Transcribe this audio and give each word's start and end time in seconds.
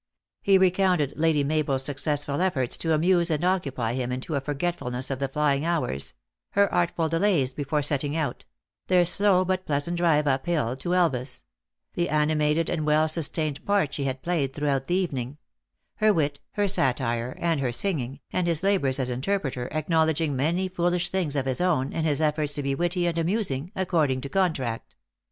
He 0.41 0.57
recounted 0.57 1.13
Lady 1.19 1.43
Mabel 1.43 1.75
s 1.75 1.83
successful 1.83 2.33
oOO 2.33 2.37
THE 2.39 2.45
ACTRESS 2.45 2.49
IN 2.55 2.57
HIGH 2.57 2.61
LIFE. 2.63 2.71
efforts 2.95 3.05
to 3.05 3.13
amnse 3.13 3.29
and 3.35 3.43
occupy 3.45 3.93
him 3.93 4.11
into 4.11 4.33
a 4.33 4.41
forgetfulness 4.41 5.11
of 5.11 5.19
the 5.19 5.27
flying 5.27 5.63
hours; 5.63 6.15
her 6.53 6.73
artful 6.73 7.07
delays 7.07 7.53
before 7.53 7.83
setting 7.83 8.17
out; 8.17 8.43
their 8.87 9.05
slow 9.05 9.45
but 9.45 9.63
pleasant 9.67 9.97
drive 9.97 10.25
up 10.25 10.47
hill 10.47 10.75
to 10.77 10.95
Elvas; 10.95 11.43
the 11.93 12.09
animated 12.09 12.67
and 12.67 12.87
well 12.87 13.07
sustained 13.07 13.63
part 13.63 13.93
she 13.93 14.05
had 14.05 14.23
played 14.23 14.55
throughout 14.55 14.85
the 14.87 14.95
evening; 14.95 15.37
her 15.97 16.11
wit, 16.11 16.39
her 16.53 16.67
satire, 16.67 17.35
and 17.37 17.59
her 17.59 17.71
singing, 17.71 18.19
and 18.33 18.47
his 18.47 18.63
labors 18.63 18.99
as 18.99 19.11
interpreter, 19.11 19.67
acknowledging 19.71 20.35
many 20.35 20.67
foolish 20.67 21.11
things 21.11 21.35
of 21.35 21.45
his 21.45 21.61
own, 21.61 21.93
in 21.93 22.05
his 22.05 22.19
efforts 22.19 22.55
to 22.55 22.63
be 22.63 22.73
witty 22.73 23.05
and 23.05 23.19
amusing 23.19 23.71
according 23.75 24.19
to 24.19 24.29
contract. 24.29 24.95